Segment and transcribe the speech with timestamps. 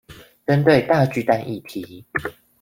[0.47, 2.07] 針對大巨蛋議題